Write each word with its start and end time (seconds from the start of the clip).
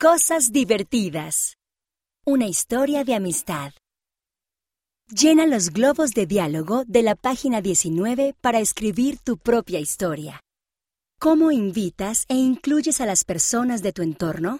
Cosas 0.00 0.52
divertidas. 0.52 1.56
Una 2.24 2.46
historia 2.46 3.02
de 3.02 3.16
amistad. 3.16 3.72
Llena 5.08 5.44
los 5.44 5.70
globos 5.70 6.12
de 6.12 6.24
diálogo 6.24 6.84
de 6.86 7.02
la 7.02 7.16
página 7.16 7.60
19 7.62 8.36
para 8.40 8.60
escribir 8.60 9.18
tu 9.18 9.38
propia 9.38 9.80
historia. 9.80 10.40
¿Cómo 11.18 11.50
invitas 11.50 12.26
e 12.28 12.36
incluyes 12.36 13.00
a 13.00 13.06
las 13.06 13.24
personas 13.24 13.82
de 13.82 13.92
tu 13.92 14.02
entorno? 14.02 14.56